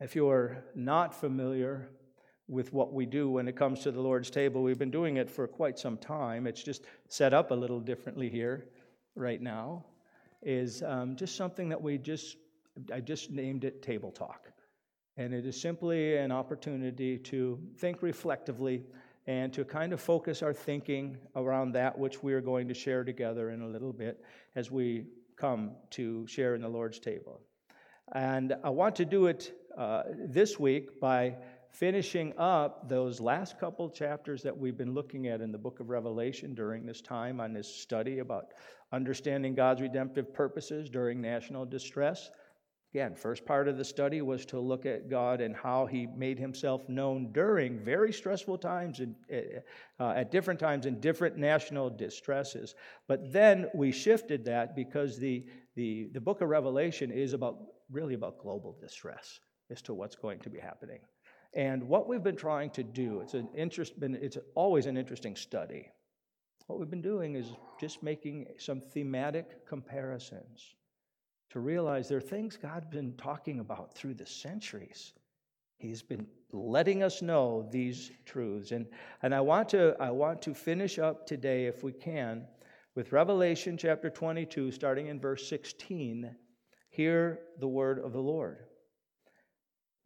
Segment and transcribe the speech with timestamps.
[0.00, 1.90] If you're not familiar
[2.48, 5.30] with what we do when it comes to the Lord's table, we've been doing it
[5.30, 6.46] for quite some time.
[6.46, 8.64] It's just set up a little differently here
[9.14, 9.84] right now.
[10.42, 12.38] Is um, just something that we just,
[12.90, 14.50] I just named it Table Talk.
[15.18, 18.84] And it is simply an opportunity to think reflectively
[19.26, 23.04] and to kind of focus our thinking around that which we are going to share
[23.04, 24.24] together in a little bit
[24.56, 25.04] as we
[25.36, 27.42] come to share in the Lord's table.
[28.14, 31.36] And I want to do it uh, this week by
[31.70, 35.88] finishing up those last couple chapters that we've been looking at in the book of
[35.88, 38.52] Revelation during this time on this study about
[38.92, 42.30] understanding God's redemptive purposes during national distress.
[42.92, 46.40] Again, first part of the study was to look at God and how He made
[46.40, 49.14] Himself known during very stressful times and
[50.00, 52.74] uh, at different times in different national distresses.
[53.06, 55.46] But then we shifted that because the,
[55.76, 57.58] the, the book of Revelation is about
[57.92, 59.38] really about global distress
[59.70, 61.00] as to what's going to be happening.
[61.54, 65.34] And what we've been trying to do, it's an interest, been, it's always an interesting
[65.34, 65.88] study.
[66.66, 70.74] What we've been doing is just making some thematic comparisons
[71.50, 75.12] to realize there are things God's been talking about through the centuries.
[75.78, 78.70] He's been letting us know these truths.
[78.70, 78.86] And,
[79.22, 82.46] and I, want to, I want to finish up today, if we can,
[82.94, 86.30] with Revelation chapter 22, starting in verse 16.
[86.90, 88.58] Hear the word of the Lord.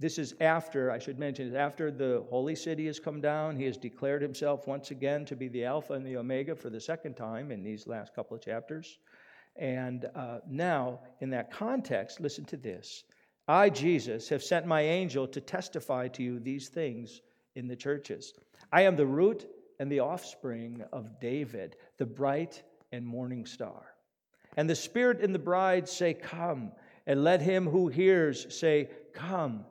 [0.00, 3.56] This is after, I should mention, after the holy city has come down.
[3.56, 6.80] He has declared himself once again to be the Alpha and the Omega for the
[6.80, 8.98] second time in these last couple of chapters.
[9.56, 13.04] And uh, now, in that context, listen to this
[13.46, 17.20] I, Jesus, have sent my angel to testify to you these things
[17.54, 18.34] in the churches.
[18.72, 19.46] I am the root
[19.78, 23.94] and the offspring of David, the bright and morning star.
[24.56, 26.72] And the Spirit and the bride say, Come.
[27.06, 29.64] And let him who hears say, Come.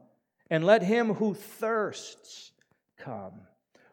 [0.54, 2.52] And let him who thirsts
[3.00, 3.42] come.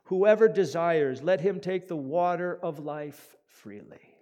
[0.05, 4.18] Whoever desires, let him take the water of life freely.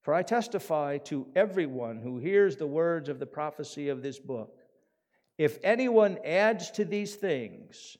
[0.00, 4.58] For I testify to everyone who hears the words of the prophecy of this book.
[5.38, 7.96] If anyone adds to these things,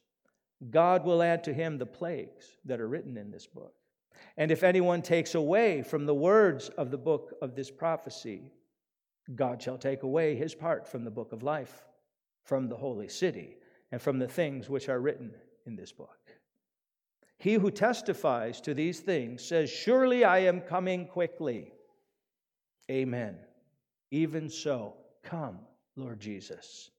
[0.69, 3.75] God will add to him the plagues that are written in this book.
[4.37, 8.51] And if anyone takes away from the words of the book of this prophecy,
[9.37, 11.85] God shall take away his part from the book of life,
[12.49, 13.59] from the holy city,
[13.93, 15.35] and from the things which are written
[15.67, 16.19] in this book.
[17.37, 21.73] He who testifies to these things says, Surely I am coming quickly.
[22.91, 23.37] Amen.
[24.11, 25.59] Even so, come,
[25.95, 26.91] Lord Jesus.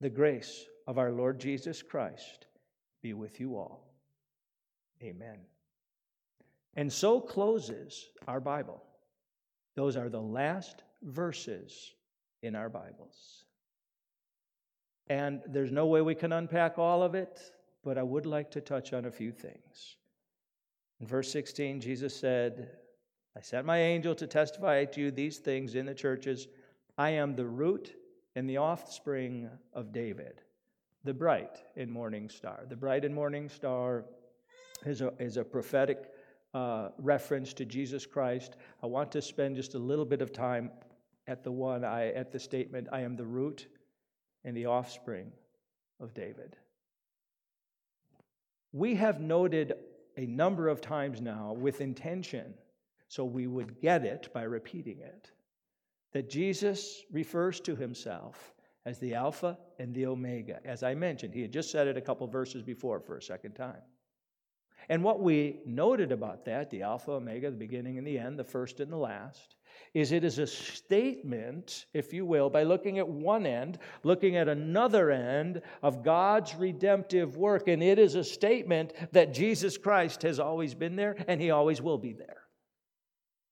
[0.00, 2.46] The grace of our Lord Jesus Christ
[3.02, 3.92] be with you all.
[5.02, 5.38] Amen.
[6.76, 8.80] And so closes our Bible.
[9.74, 11.94] Those are the last verses
[12.44, 13.44] in our Bibles.
[15.12, 17.38] And there's no way we can unpack all of it,
[17.84, 19.98] but I would like to touch on a few things.
[21.02, 22.70] In verse 16, Jesus said,
[23.36, 26.48] I sent my angel to testify to you these things in the churches.
[26.96, 27.94] I am the root
[28.36, 30.40] and the offspring of David,
[31.04, 32.64] the bright and morning star.
[32.66, 34.06] The bright and morning star
[34.86, 36.08] is a, is a prophetic
[36.54, 38.56] uh, reference to Jesus Christ.
[38.82, 40.70] I want to spend just a little bit of time
[41.26, 43.66] at the one I at the statement I am the root
[44.44, 45.30] and the offspring
[46.00, 46.56] of David.
[48.72, 49.74] We have noted
[50.16, 52.54] a number of times now with intention
[53.08, 55.30] so we would get it by repeating it.
[56.12, 58.54] That Jesus refers to himself
[58.86, 60.60] as the Alpha and the Omega.
[60.64, 63.52] As I mentioned, he had just said it a couple verses before for a second
[63.52, 63.82] time.
[64.88, 68.44] And what we noted about that, the Alpha, Omega, the beginning and the end, the
[68.44, 69.56] first and the last,
[69.94, 74.48] is it is a statement, if you will, by looking at one end, looking at
[74.48, 77.68] another end of God's redemptive work.
[77.68, 81.82] And it is a statement that Jesus Christ has always been there and he always
[81.82, 82.42] will be there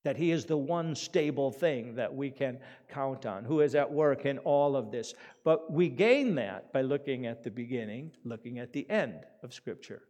[0.03, 3.91] that He is the one stable thing that we can count on, who is at
[3.91, 5.15] work in all of this.
[5.45, 10.03] But we gain that by looking at the beginning, looking at the end of Scripture.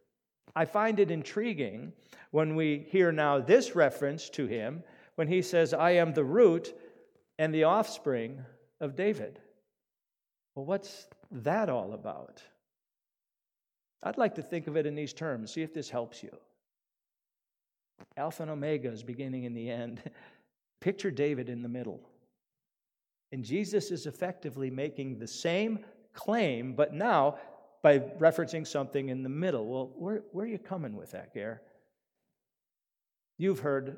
[0.55, 1.93] I find it intriguing
[2.31, 4.83] when we hear now this reference to Him
[5.15, 6.73] when He says, I am the root
[7.37, 8.43] and the offspring
[8.79, 9.39] of David.
[10.55, 12.41] Well, what's that all about?
[14.03, 16.35] I'd like to think of it in these terms, see if this helps you.
[18.17, 20.01] Alpha and Omega is beginning and the end.
[20.81, 22.01] Picture David in the middle.
[23.31, 25.79] And Jesus is effectively making the same
[26.13, 27.37] claim, but now
[27.81, 29.67] by referencing something in the middle.
[29.67, 31.61] Well, where, where are you coming with that, Gare?
[33.37, 33.97] You've heard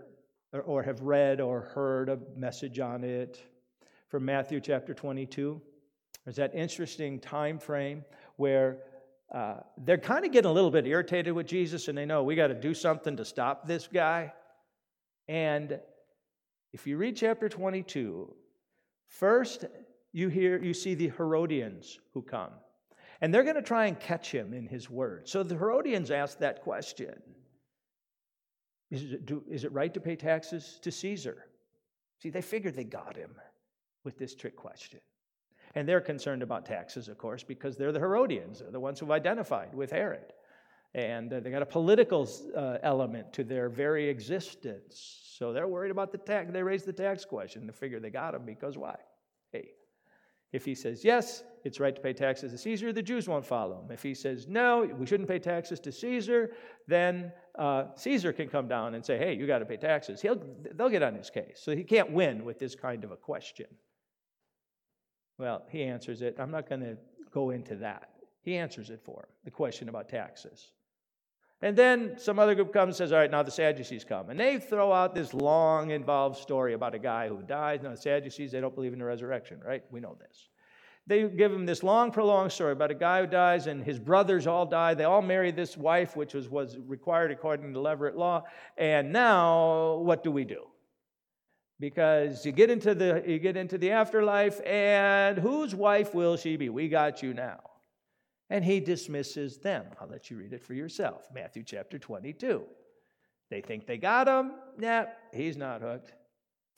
[0.53, 3.43] or, or have read or heard a message on it
[4.07, 5.59] from Matthew chapter 22.
[6.23, 8.05] There's that interesting time frame
[8.37, 8.77] where
[9.33, 12.35] uh, they're kind of getting a little bit irritated with Jesus and they know we
[12.35, 14.31] got to do something to stop this guy.
[15.27, 15.79] And
[16.71, 18.33] if you read chapter 22,
[19.07, 19.65] first
[20.11, 22.51] you hear you see the Herodians who come.
[23.21, 25.27] And they're going to try and catch him in his word.
[25.27, 27.15] So the Herodians ask that question
[28.93, 31.45] is it, do, is it right to pay taxes to Caesar?
[32.19, 33.31] See, they figured they got him
[34.03, 34.99] with this trick question.
[35.73, 39.09] And they're concerned about taxes, of course, because they're the Herodians, they're the ones who've
[39.09, 40.31] identified with Herod.
[40.93, 45.21] And uh, they got a political uh, element to their very existence.
[45.39, 46.51] So they're worried about the tax.
[46.53, 47.65] They raise the tax question.
[47.65, 48.97] They figure they got him because why?
[49.51, 49.69] Hey,
[50.51, 53.81] if he says yes, it's right to pay taxes to Caesar, the Jews won't follow
[53.81, 53.91] him.
[53.91, 56.51] If he says no, we shouldn't pay taxes to Caesar,
[56.87, 60.21] then uh, Caesar can come down and say, hey, you got to pay taxes.
[60.21, 60.41] He'll,
[60.73, 61.61] they'll get on his case.
[61.61, 63.67] So he can't win with this kind of a question.
[65.37, 66.35] Well, he answers it.
[66.39, 66.97] I'm not going to
[67.31, 68.09] go into that.
[68.41, 70.71] He answers it for him, the question about taxes.
[71.61, 74.29] And then some other group comes and says, All right, now the Sadducees come.
[74.29, 77.81] And they throw out this long, involved story about a guy who dies.
[77.81, 79.81] Now, the Sadducees, they don't believe in the resurrection, right?
[79.89, 80.49] We know this.
[81.05, 84.47] They give him this long, prolonged story about a guy who dies, and his brothers
[84.47, 84.93] all die.
[84.93, 88.43] They all marry this wife, which was, was required according to Levirate law.
[88.77, 90.65] And now, what do we do?
[91.79, 96.55] Because you get into the you get into the afterlife, and whose wife will she
[96.55, 96.69] be?
[96.69, 97.59] We got you now
[98.53, 99.83] and he dismisses them.
[99.99, 101.27] I'll let you read it for yourself.
[101.33, 102.63] Matthew chapter 22.
[103.49, 104.51] They think they got him.
[104.77, 106.13] Nah, he's not hooked.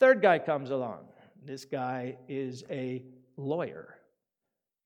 [0.00, 1.00] Third guy comes along.
[1.44, 3.02] This guy is a
[3.36, 3.95] lawyer.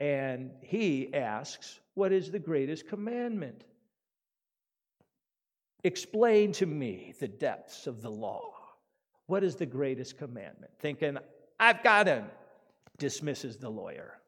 [0.00, 3.64] And he asks, What is the greatest commandment?
[5.84, 8.52] Explain to me the depths of the law.
[9.26, 10.72] What is the greatest commandment?
[10.80, 11.18] Thinking,
[11.58, 12.24] I've got him.
[12.98, 14.18] Dismisses the lawyer.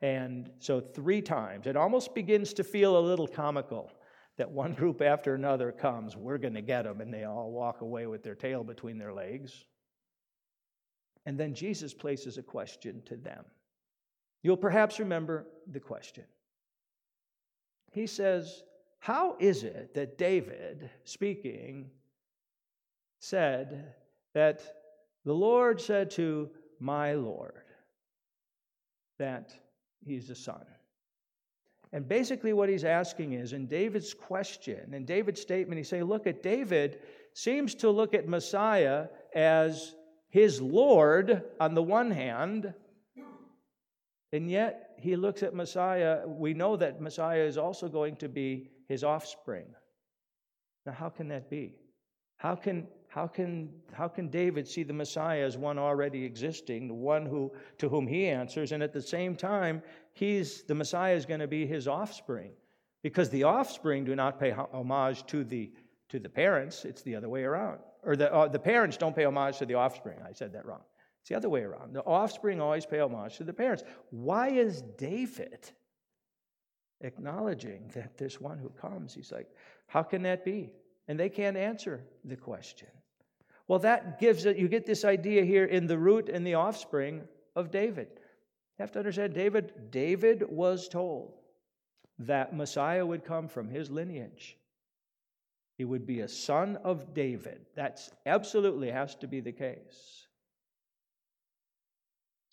[0.00, 3.90] And so, three times, it almost begins to feel a little comical
[4.36, 7.80] that one group after another comes, we're going to get them, and they all walk
[7.80, 9.64] away with their tail between their legs.
[11.26, 13.44] And then Jesus places a question to them.
[14.44, 16.22] You'll perhaps remember the question.
[17.90, 18.62] He says,
[19.00, 21.90] How is it that David, speaking,
[23.18, 23.94] said
[24.34, 24.62] that
[25.24, 27.64] the Lord said to my Lord
[29.18, 29.54] that
[30.04, 30.64] he's the son.
[31.92, 36.26] And basically, what he's asking is in David's question, in David's statement, he's saying, Look
[36.26, 37.00] at David
[37.32, 39.94] seems to look at Messiah as
[40.28, 42.74] his Lord on the one hand,
[44.34, 46.22] and yet he looks at Messiah.
[46.26, 49.66] We know that Messiah is also going to be his offspring.
[50.84, 51.76] Now, how can that be?
[52.38, 56.94] How can how can, how can David see the Messiah as one already existing, the
[56.94, 59.80] one who, to whom he answers, and at the same time,
[60.14, 62.50] he's, the Messiah is going to be his offspring?
[63.04, 65.70] Because the offspring do not pay homage to the,
[66.08, 67.78] to the parents, it's the other way around.
[68.02, 70.18] Or the, uh, the parents don't pay homage to the offspring.
[70.28, 70.82] I said that wrong.
[71.24, 71.94] It's the other way around.
[71.94, 73.82] The offspring always pay homage to the parents.
[74.10, 75.70] Why is David
[77.00, 79.48] acknowledging that this one who comes, he's like,
[79.86, 80.74] how can that be?
[81.08, 82.88] And they can't answer the question.
[83.68, 87.22] Well, that gives it, you get this idea here in the root and the offspring
[87.56, 88.08] of David.
[88.12, 91.38] You have to understand, David, David was told
[92.18, 94.58] that Messiah would come from his lineage.
[95.78, 97.64] He would be a son of David.
[97.74, 100.26] That's absolutely has to be the case.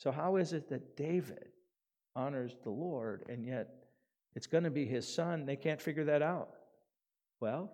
[0.01, 1.49] So, how is it that David
[2.15, 3.85] honors the Lord and yet
[4.33, 5.45] it's going to be his son?
[5.45, 6.55] They can't figure that out.
[7.39, 7.71] Well,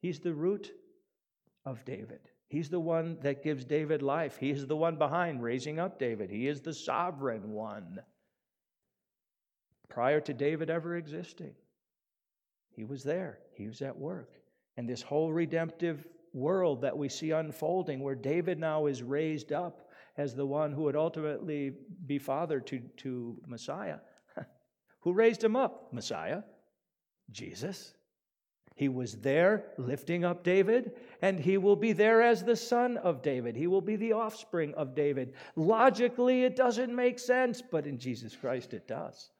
[0.00, 0.72] he's the root
[1.64, 2.18] of David.
[2.48, 4.38] He's the one that gives David life.
[4.40, 6.30] He is the one behind raising up David.
[6.30, 8.00] He is the sovereign one.
[9.88, 11.54] Prior to David ever existing,
[12.74, 14.32] he was there, he was at work.
[14.76, 19.87] And this whole redemptive world that we see unfolding, where David now is raised up
[20.18, 21.72] as the one who would ultimately
[22.06, 23.98] be father to, to Messiah.
[25.00, 25.92] who raised him up?
[25.92, 26.42] Messiah,
[27.30, 27.94] Jesus.
[28.74, 33.22] He was there lifting up David, and he will be there as the son of
[33.22, 33.56] David.
[33.56, 35.34] He will be the offspring of David.
[35.56, 39.30] Logically, it doesn't make sense, but in Jesus Christ, it does.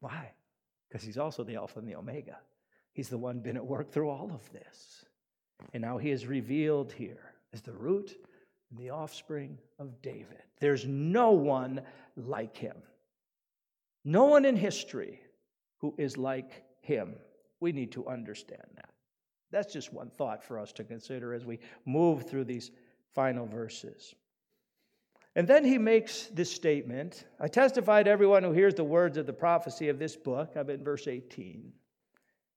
[0.00, 0.30] Why?
[0.88, 2.38] Because he's also the Alpha and the Omega.
[2.92, 5.04] He's the one been at work through all of this.
[5.72, 8.16] And now he is revealed here as the root
[8.72, 10.42] and the offspring of David.
[10.58, 11.82] There's no one
[12.16, 12.76] like him.
[14.04, 15.20] No one in history
[15.78, 17.14] who is like him.
[17.60, 18.90] We need to understand that.
[19.50, 22.70] That's just one thought for us to consider as we move through these
[23.14, 24.14] final verses.
[25.36, 29.26] And then he makes this statement I testify to everyone who hears the words of
[29.26, 30.52] the prophecy of this book.
[30.56, 31.72] I'm in verse 18.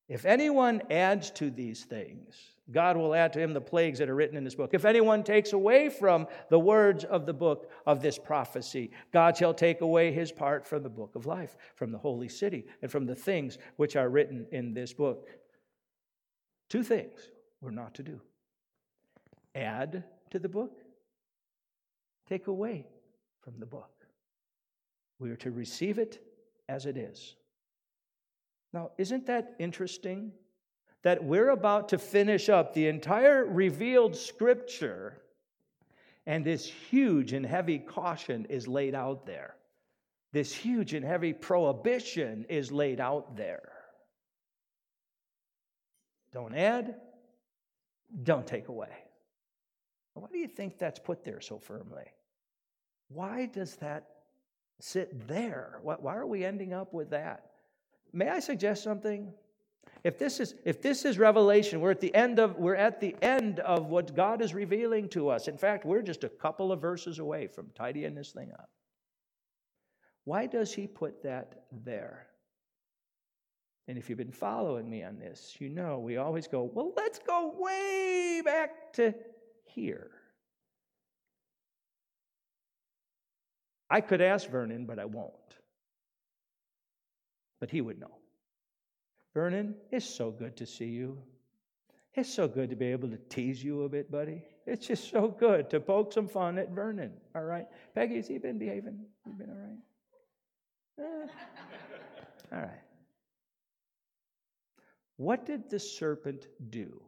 [0.08, 2.36] If anyone adds to these things,
[2.72, 4.72] God will add to him the plagues that are written in this book.
[4.74, 9.54] If anyone takes away from the words of the book of this prophecy, God shall
[9.54, 13.06] take away his part from the book of life, from the holy city, and from
[13.06, 15.30] the things which are written in this book.
[16.70, 17.30] Two things
[17.62, 18.22] we're not to do
[19.54, 20.82] add to the book,
[22.28, 22.86] take away
[23.42, 23.92] from the book.
[25.18, 26.20] We are to receive it
[26.68, 27.36] as it is.
[28.76, 30.34] Now, isn't that interesting?
[31.04, 35.22] That we're about to finish up the entire revealed scripture,
[36.26, 39.56] and this huge and heavy caution is laid out there.
[40.34, 43.72] This huge and heavy prohibition is laid out there.
[46.34, 46.96] Don't add,
[48.24, 48.92] don't take away.
[50.16, 52.12] Why do you think that's put there so firmly?
[53.08, 54.08] Why does that
[54.82, 55.80] sit there?
[55.82, 57.52] Why are we ending up with that?
[58.16, 59.34] May I suggest something?
[60.06, 63.14] If this is if this is revelation, we're at the end of we're at the
[63.22, 65.50] end of what God is revealing to us.
[65.50, 68.70] In fact, we're just a couple of verses away from tidying this thing up.
[70.24, 72.28] Why does he put that there?
[73.90, 77.20] And if you've been following me on this, you know we always go, well, let's
[77.20, 79.14] go way back to
[79.66, 80.12] here.
[83.90, 85.34] I could ask Vernon, but I won't
[87.66, 88.12] but he would know.
[89.34, 91.18] Vernon, it's so good to see you.
[92.14, 94.44] It's so good to be able to tease you a bit, buddy.
[94.68, 97.14] It's just so good to poke some fun at Vernon.
[97.34, 97.66] All right.
[97.96, 99.00] Peggy, has he been behaving?
[99.26, 101.08] You been all right?
[101.08, 102.56] Eh.
[102.56, 102.84] All right.
[105.18, 107.02] What did the serpent do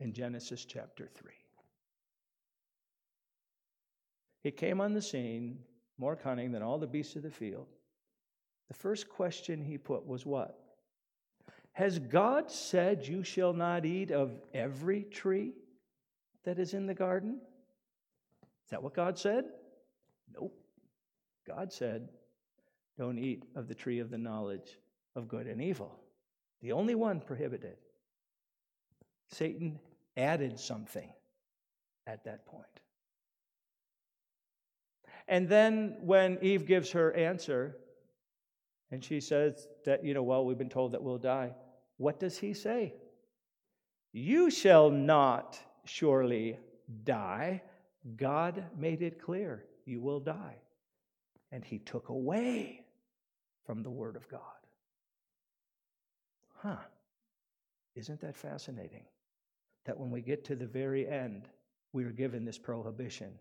[0.00, 1.30] in Genesis chapter 3?
[4.42, 5.60] He came on the scene
[5.96, 7.68] more cunning than all the beasts of the field.
[8.72, 10.58] The first question he put was what?
[11.72, 15.52] Has God said, You shall not eat of every tree
[16.44, 17.38] that is in the garden?
[18.64, 19.44] Is that what God said?
[20.34, 20.58] Nope.
[21.46, 22.08] God said,
[22.96, 24.78] Don't eat of the tree of the knowledge
[25.16, 25.94] of good and evil.
[26.62, 27.76] The only one prohibited.
[29.30, 29.78] Satan
[30.16, 31.12] added something
[32.06, 32.64] at that point.
[35.28, 37.76] And then when Eve gives her answer,
[38.92, 41.54] and she says that, you know, well, we've been told that we'll die.
[41.96, 42.94] What does he say?
[44.12, 46.58] You shall not surely
[47.02, 47.62] die.
[48.16, 50.56] God made it clear you will die.
[51.50, 52.84] And he took away
[53.64, 54.40] from the Word of God.
[56.58, 56.76] Huh.
[57.94, 59.04] Isn't that fascinating?
[59.86, 61.48] That when we get to the very end,
[61.94, 63.32] we are given this prohibition.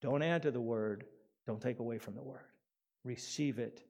[0.00, 1.06] Don't add to the Word,
[1.44, 2.46] don't take away from the Word.
[3.04, 3.82] Receive it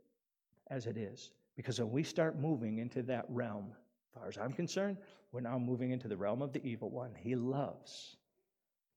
[0.72, 1.30] as it is.
[1.54, 4.96] Because when we start moving into that realm, as far as I'm concerned,
[5.30, 7.10] we're now moving into the realm of the evil one.
[7.14, 8.16] He loves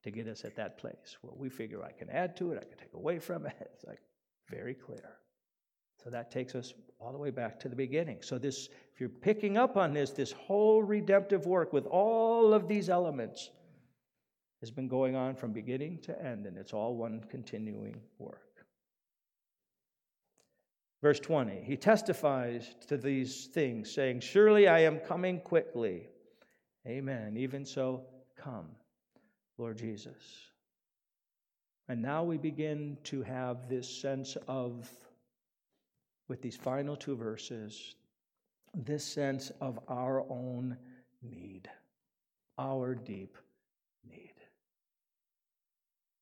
[0.02, 2.64] to get us at that place where we figure I can add to it, I
[2.64, 3.54] can take away from it.
[3.74, 4.00] It's like
[4.50, 5.18] very clear.
[6.02, 8.18] So that takes us all the way back to the beginning.
[8.22, 12.68] So this if you're picking up on this, this whole redemptive work with all of
[12.68, 13.50] these elements
[14.60, 18.45] has been going on from beginning to end, and it's all one continuing work.
[21.02, 26.08] Verse 20, he testifies to these things, saying, Surely I am coming quickly.
[26.86, 27.36] Amen.
[27.36, 28.04] Even so,
[28.36, 28.66] come,
[29.58, 30.14] Lord Jesus.
[31.88, 34.90] And now we begin to have this sense of,
[36.28, 37.94] with these final two verses,
[38.74, 40.76] this sense of our own
[41.22, 41.68] need,
[42.58, 43.36] our deep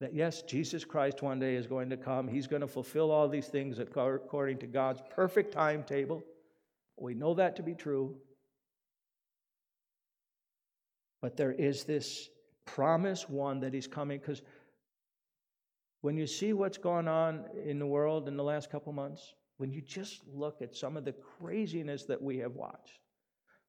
[0.04, 2.28] that yes, Jesus Christ one day is going to come.
[2.28, 6.22] He's going to fulfill all these things according to God's perfect timetable.
[6.98, 8.14] We know that to be true.
[11.22, 12.28] But there is this
[12.66, 14.42] promise, one, that He's coming, because
[16.02, 19.72] when you see what's gone on in the world in the last couple months, when
[19.72, 22.98] you just look at some of the craziness that we have watched,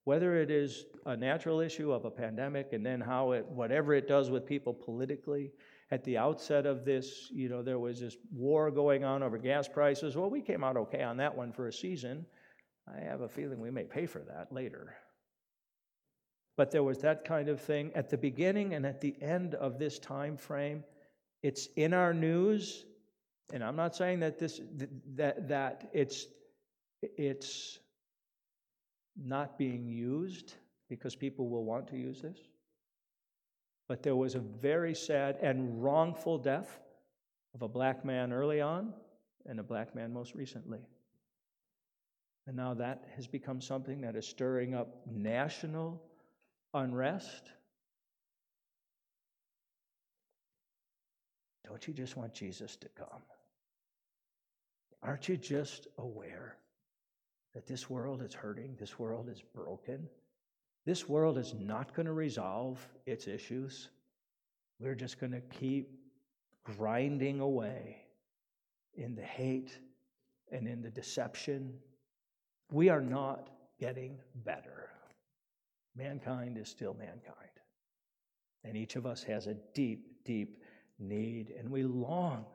[0.04, 4.06] whether it is a natural issue of a pandemic and then how it, whatever it
[4.06, 5.54] does with people politically,
[5.92, 9.68] at the outset of this, you know, there was this war going on over gas
[9.68, 10.16] prices.
[10.16, 12.26] Well, we came out okay on that one for a season.
[12.88, 14.96] I have a feeling we may pay for that later.
[16.58, 19.78] But there was that kind of thing at the beginning and at the end of
[19.78, 20.84] this time frame.
[21.44, 22.86] It's in our news,
[23.54, 24.62] and I'm not saying that this
[25.16, 26.26] that that it's
[27.02, 27.78] it's
[29.16, 30.56] not being used
[30.90, 32.40] because people will want to use this.
[33.88, 36.80] But there was a very sad and wrongful death
[37.54, 38.94] of a black man early on
[39.46, 40.80] and a black man most recently.
[42.48, 46.02] And now that has become something that is stirring up national
[46.74, 47.52] unrest.
[51.66, 53.22] Don't you just want Jesus to come?
[55.02, 56.58] Aren't you just aware
[57.54, 58.76] that this world is hurting?
[58.80, 60.08] This world is broken?
[60.86, 63.90] This world is not going to resolve its issues.
[64.80, 65.90] We're just going to keep
[66.64, 67.98] grinding away
[68.94, 69.80] in the hate
[70.52, 71.74] and in the deception.
[72.72, 73.50] We are not
[73.80, 74.90] getting better.
[75.96, 77.36] Mankind is still mankind.
[78.64, 80.62] And each of us has a deep, deep
[81.00, 82.46] need, and we long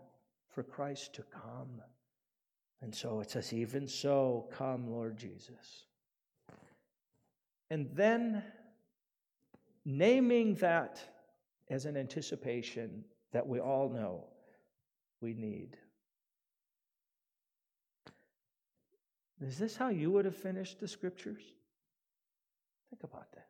[0.49, 1.81] for Christ to come.
[2.83, 5.87] And so it says, Even so, come, Lord Jesus.
[7.71, 8.43] And then
[9.85, 11.01] naming that
[11.69, 14.25] as an anticipation that we all know
[15.21, 15.77] we need.
[19.41, 21.43] Is this how you would have finished the scriptures?
[22.91, 23.43] Think about this.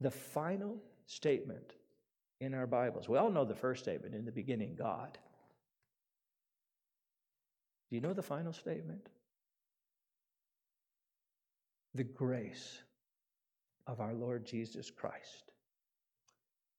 [0.00, 1.74] The final statement
[2.40, 3.08] in our Bibles.
[3.08, 5.18] We all know the first statement in the beginning, God.
[7.90, 9.08] Do you know the final statement?
[11.94, 12.78] The grace
[13.86, 15.52] of our Lord Jesus Christ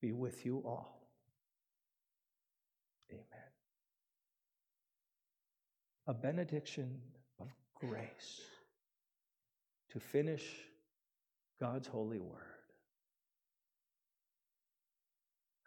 [0.00, 1.00] be with you all.
[3.10, 3.50] Amen.
[6.06, 7.00] A benediction
[7.40, 8.40] of grace
[9.90, 10.44] to finish
[11.58, 12.38] God's holy word.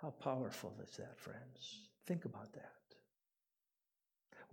[0.02, 1.90] How powerful is that, friends?
[2.06, 2.72] Think about that.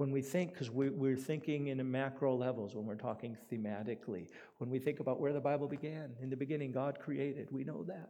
[0.00, 4.70] When we think, because we, we're thinking in macro levels when we're talking thematically, when
[4.70, 8.08] we think about where the Bible began, in the beginning, God created, we know that.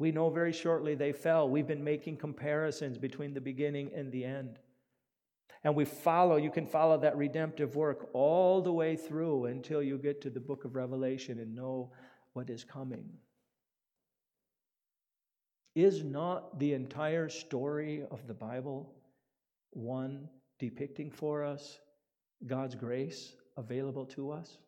[0.00, 1.48] We know very shortly they fell.
[1.48, 4.58] We've been making comparisons between the beginning and the end.
[5.62, 9.98] And we follow, you can follow that redemptive work all the way through until you
[9.98, 11.92] get to the book of Revelation and know
[12.32, 13.08] what is coming.
[15.76, 18.92] Is not the entire story of the Bible
[19.70, 21.80] one depicting for us
[22.46, 24.58] God's grace available to us?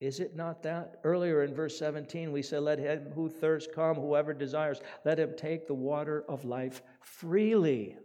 [0.00, 1.00] Is it not that?
[1.04, 5.34] Earlier in verse 17, we said, Let him who thirsts come, whoever desires, let him
[5.36, 7.96] take the water of life freely.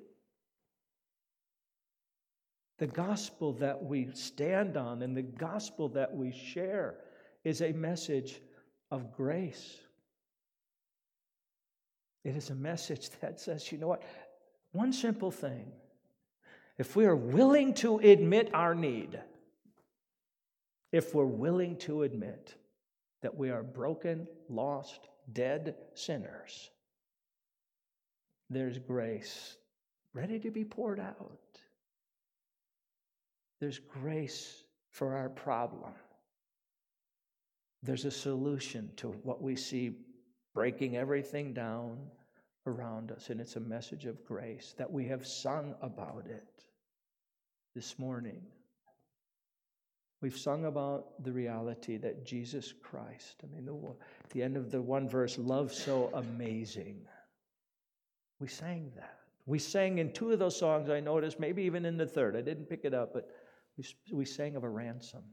[2.80, 6.96] The gospel that we stand on and the gospel that we share
[7.44, 8.42] is a message
[8.90, 9.78] of grace.
[12.24, 14.04] It is a message that says, you know what?
[14.72, 15.72] One simple thing.
[16.82, 19.20] If we are willing to admit our need,
[20.92, 22.56] if we're willing to admit
[23.22, 26.72] that we are broken, lost, dead sinners,
[28.50, 29.58] there's grace
[30.16, 31.60] ready to be poured out.
[33.60, 35.94] There's grace for our problem.
[37.84, 39.98] There's a solution to what we see
[40.56, 42.00] breaking everything down
[42.66, 46.66] around us, and it's a message of grace that we have sung about it
[47.76, 48.42] this morning.
[50.22, 53.76] We've sung about the reality that Jesus Christ, I mean, the,
[54.34, 57.02] the end of the one verse, love so amazing.
[58.40, 59.18] We sang that.
[59.48, 62.36] We sang in two of those songs, I noticed, maybe even in the third.
[62.36, 63.30] I didn't pick it up, but
[63.78, 65.24] we, we sang of a ransom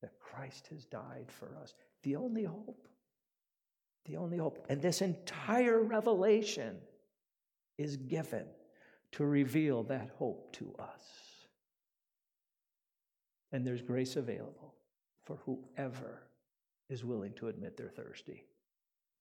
[0.00, 1.74] that Christ has died for us.
[2.02, 2.88] The only hope.
[4.06, 4.66] The only hope.
[4.68, 6.78] And this entire revelation
[7.78, 8.46] is given
[9.12, 11.31] to reveal that hope to us.
[13.52, 14.74] And there's grace available
[15.24, 16.22] for whoever
[16.88, 18.44] is willing to admit they're thirsty,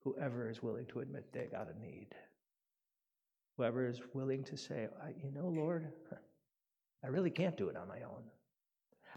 [0.04, 2.08] whoever is willing to admit they got a need,
[3.58, 4.88] whoever is willing to say,
[5.22, 5.92] You know, Lord,
[7.04, 8.24] I really can't do it on my own.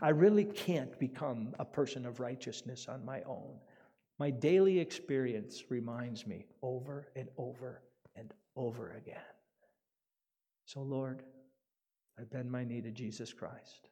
[0.00, 3.55] I really can't become a person of righteousness on my own.
[4.18, 7.83] My daily experience reminds me over and over
[8.16, 9.20] and over again.
[10.66, 11.22] So, Lord,
[12.18, 13.88] I bend my knee to Jesus Christ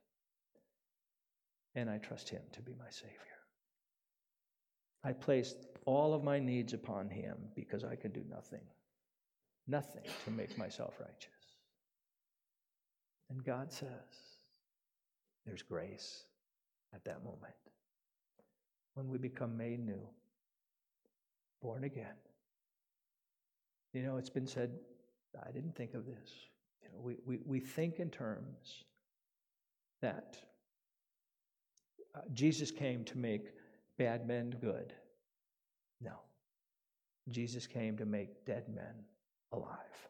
[1.75, 3.19] and I trust Him to be my Savior.
[5.05, 5.55] I place
[5.85, 8.63] all of my needs upon Him because I can do nothing,
[9.67, 11.29] nothing to make myself righteous.
[13.31, 13.89] And God says,
[15.47, 16.25] there's grace
[16.95, 17.55] at that moment
[18.95, 20.07] when we become made new,
[21.61, 22.15] born again.
[23.93, 24.71] You know, it's been said,
[25.47, 26.31] I didn't think of this.
[26.83, 28.85] You know, we, we, we think in terms
[30.01, 30.37] that
[32.15, 33.53] uh, Jesus came to make
[33.99, 34.93] bad men good.
[36.01, 36.13] No.
[37.29, 39.05] Jesus came to make dead men
[39.53, 40.09] alive.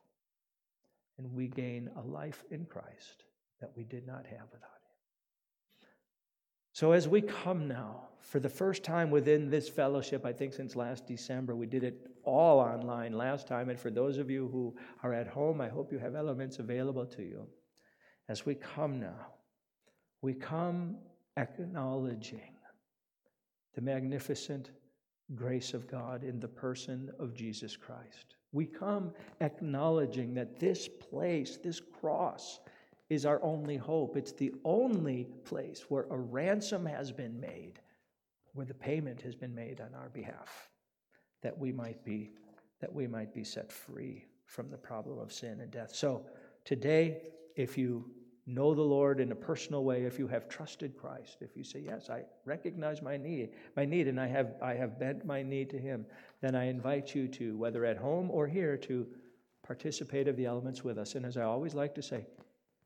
[1.19, 3.25] and we gain a life in Christ
[3.61, 5.89] that we did not have without Him.
[6.73, 10.75] So, as we come now, for the first time within this fellowship, I think since
[10.75, 13.69] last December, we did it all online last time.
[13.69, 17.05] And for those of you who are at home, I hope you have elements available
[17.07, 17.47] to you.
[18.29, 19.35] As we come now,
[20.23, 20.97] we come
[21.37, 22.57] acknowledging
[23.75, 24.71] the magnificent
[25.35, 28.37] grace of God in the person of Jesus Christ.
[28.53, 32.61] We come acknowledging that this place, this cross,
[33.09, 34.17] is our only hope.
[34.17, 37.81] It's the only place where a ransom has been made,
[38.55, 40.69] where the payment has been made on our behalf,
[41.43, 42.33] that we might be
[42.81, 45.95] that we might be set free from the problem of sin and death.
[45.95, 46.27] So
[46.65, 47.23] today,
[47.55, 48.11] if you
[48.47, 51.81] know the Lord in a personal way, if you have trusted Christ, if you say,
[51.81, 55.65] Yes, I recognize my need, my need, and I have I have bent my knee
[55.67, 56.07] to him,
[56.41, 59.07] then I invite you to, whether at home or here, to
[59.65, 61.15] participate of the elements with us.
[61.15, 62.27] And as I always like to say,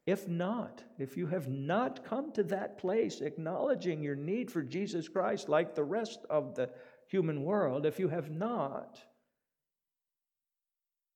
[0.07, 5.09] if not, if you have not come to that place, acknowledging your need for Jesus
[5.09, 6.71] Christ like the rest of the
[7.09, 9.01] human world, if you have not,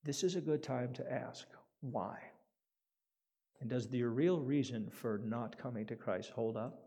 [0.02, 1.46] this is a good time to ask
[1.80, 2.18] why.
[3.60, 6.82] And does the real reason for not coming to Christ hold up?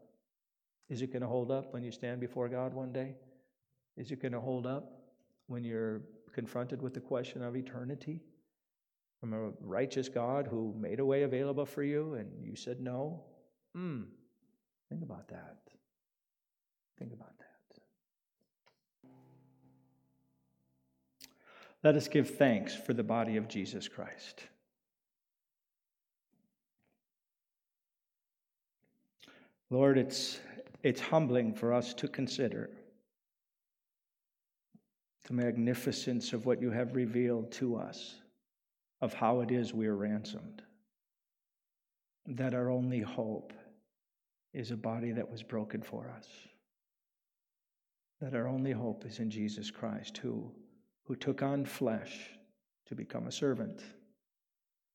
[0.90, 3.16] Is it going to hold up when you stand before God one day?
[3.96, 4.92] Is it going to hold up
[5.48, 6.02] when you're
[6.34, 8.22] confronted with the question of eternity?
[9.20, 13.24] From a righteous God who made a way available for you and you said no?
[13.76, 14.02] Hmm.
[14.90, 15.58] Think about that.
[17.00, 17.44] Think about that.
[21.84, 24.44] Let us give thanks for the body of Jesus Christ.
[29.74, 30.40] Lord, it's,
[30.84, 32.70] it's humbling for us to consider
[35.26, 38.14] the magnificence of what you have revealed to us,
[39.02, 40.62] of how it is we are ransomed,
[42.28, 43.52] that our only hope
[44.54, 46.28] is a body that was broken for us,
[48.22, 50.52] that our only hope is in Jesus Christ, who,
[51.06, 52.30] who took on flesh
[52.86, 53.82] to become a servant,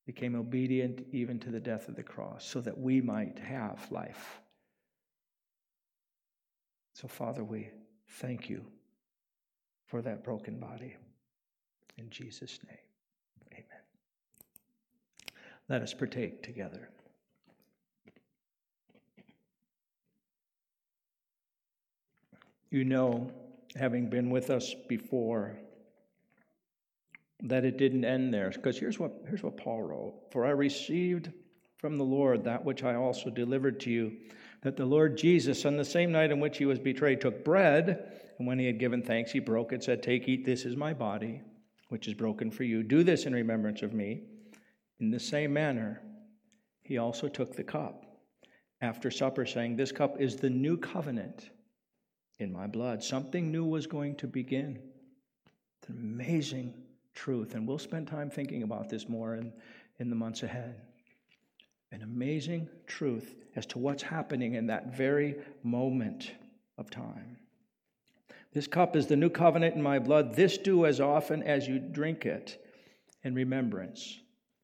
[0.06, 4.40] became obedient even to the death of the cross, so that we might have life
[7.00, 7.70] so, Father, we
[8.08, 8.64] thank you
[9.86, 10.96] for that broken body.
[11.96, 12.76] In Jesus' name,
[13.52, 13.82] amen.
[15.68, 16.88] Let us partake together.
[22.70, 23.30] You know,
[23.76, 25.56] having been with us before,
[27.44, 28.50] that it didn't end there.
[28.50, 31.30] Because here's what, here's what Paul wrote For I received
[31.76, 34.16] from the Lord that which I also delivered to you
[34.62, 38.12] that the Lord Jesus, on the same night in which he was betrayed, took bread,
[38.38, 40.92] and when he had given thanks, he broke it, said, Take, eat, this is my
[40.92, 41.42] body,
[41.88, 42.82] which is broken for you.
[42.82, 44.22] Do this in remembrance of me.
[45.00, 46.02] In the same manner,
[46.82, 48.04] he also took the cup
[48.80, 51.50] after supper, saying, This cup is the new covenant
[52.38, 53.02] in my blood.
[53.02, 54.80] Something new was going to begin.
[55.80, 56.74] It's an amazing
[57.14, 59.52] truth, and we'll spend time thinking about this more in,
[59.98, 60.87] in the months ahead
[61.90, 66.32] an amazing truth as to what's happening in that very moment
[66.76, 67.36] of time.
[68.52, 70.34] This cup is the new covenant in my blood.
[70.34, 72.64] This do as often as you drink it
[73.22, 74.18] in remembrance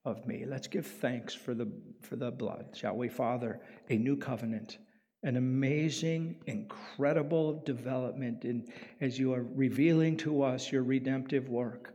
[0.05, 0.45] of me.
[0.47, 3.61] Let's give thanks for the, for the blood, shall we, Father?
[3.91, 4.79] A new covenant,
[5.23, 8.67] an amazing, incredible development in,
[9.01, 11.95] as you are revealing to us your redemptive work.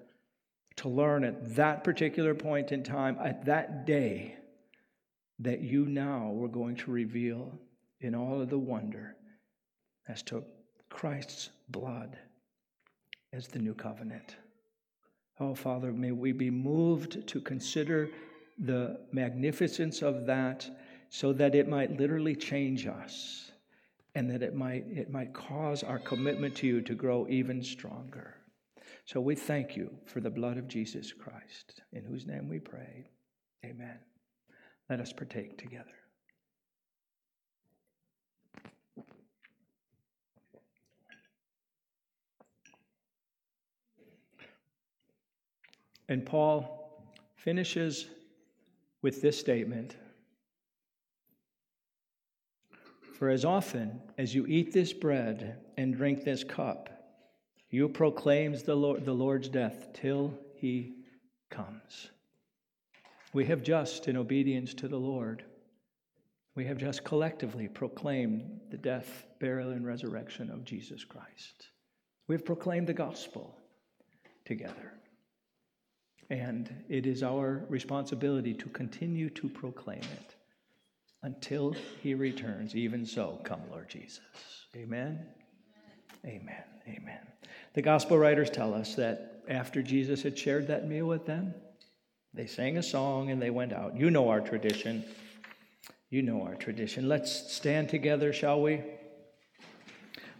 [0.78, 4.38] To learn at that particular point in time, at that day,
[5.40, 7.52] that you now were going to reveal
[8.02, 9.16] in all of the wonder
[10.08, 10.44] as to
[10.90, 12.18] Christ's blood
[13.32, 14.36] as the new covenant.
[15.40, 18.10] Oh, Father, may we be moved to consider
[18.58, 20.70] the magnificence of that
[21.10, 23.52] so that it might literally change us
[24.16, 28.36] and that it might, it might cause our commitment to you to grow even stronger.
[29.06, 33.10] So we thank you for the blood of Jesus Christ, in whose name we pray.
[33.64, 33.98] Amen.
[34.90, 35.86] Let us partake together.
[46.08, 48.08] And Paul finishes
[49.02, 49.96] with this statement
[53.20, 56.90] For as often as you eat this bread and drink this cup,
[57.70, 60.94] you proclaims the, Lord, the Lord's death till he
[61.50, 62.12] comes.
[63.34, 65.44] We have just, in obedience to the Lord,
[66.56, 71.68] we have just collectively proclaimed the death, burial, and resurrection of Jesus Christ.
[72.28, 73.56] We have proclaimed the gospel
[74.46, 74.94] together.
[76.30, 80.36] And it is our responsibility to continue to proclaim it
[81.24, 82.76] until he returns.
[82.76, 84.22] Even so, come, Lord Jesus.
[84.76, 85.26] Amen.
[86.26, 86.64] Amen.
[86.88, 87.20] Amen.
[87.74, 91.54] The gospel writers tell us that after Jesus had shared that meal with them,
[92.40, 93.98] they sang a song and they went out.
[93.98, 95.04] You know our tradition.
[96.10, 97.10] You know our tradition.
[97.10, 98.82] Let's stand together, shall we?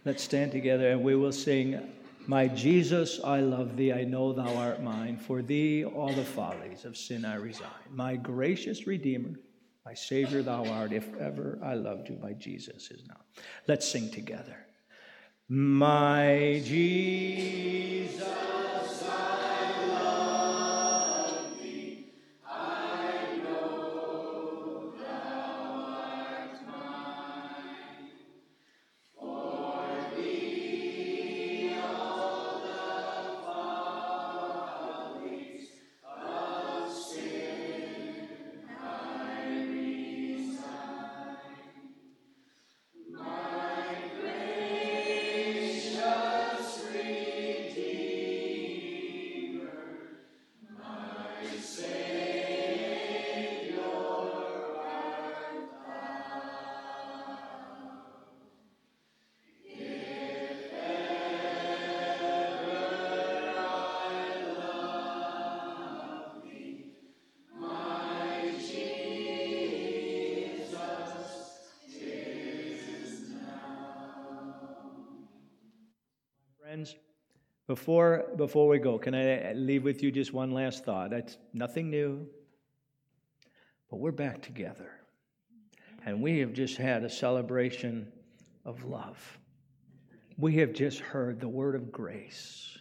[0.06, 1.78] Let's stand together and we will sing,
[2.26, 3.92] My Jesus, I love thee.
[3.92, 5.18] I know thou art mine.
[5.18, 7.68] For thee all the follies of sin I resign.
[7.90, 9.38] My gracious Redeemer,
[9.84, 10.94] my Savior thou art.
[10.94, 13.20] If ever I loved you, my Jesus is now.
[13.68, 14.56] Let's sing together.
[15.50, 18.49] My Jesus.
[77.70, 81.10] Before, before we go, can I leave with you just one last thought?
[81.10, 82.26] That's nothing new,
[83.88, 84.90] but we're back together.
[86.04, 88.10] And we have just had a celebration
[88.64, 89.38] of love.
[90.36, 92.76] We have just heard the word of grace.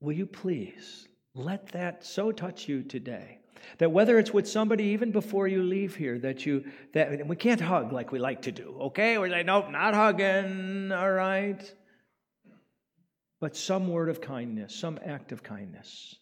[0.00, 3.38] Will you please let that so touch you today
[3.78, 7.60] that whether it's with somebody even before you leave here that you that we can't
[7.60, 11.74] hug like we like to do okay we're like nope not hugging all right
[13.40, 16.16] but some word of kindness, some act of kindness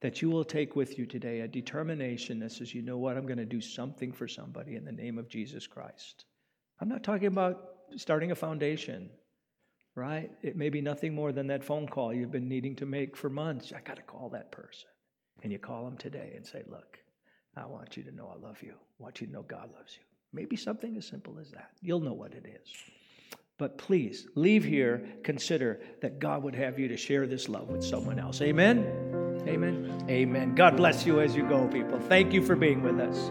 [0.00, 3.26] that you will take with you today, a determination that says, you know what, I'm
[3.26, 6.24] going to do something for somebody in the name of Jesus Christ.
[6.80, 7.60] I'm not talking about
[7.96, 9.10] starting a foundation,
[9.96, 10.30] right?
[10.42, 13.28] It may be nothing more than that phone call you've been needing to make for
[13.28, 13.72] months.
[13.74, 14.88] I got to call that person.
[15.42, 16.98] And you call them today and say, look,
[17.56, 18.72] I want you to know I love you.
[18.72, 20.02] I want you to know God loves you.
[20.32, 21.70] Maybe something as simple as that.
[21.80, 22.68] You'll know what it is.
[23.58, 27.82] But please leave here, consider that God would have you to share this love with
[27.82, 28.40] someone else.
[28.40, 28.86] Amen?
[29.48, 30.06] Amen.
[30.08, 30.54] Amen.
[30.54, 31.98] God bless you as you go, people.
[31.98, 33.30] Thank you for being with us.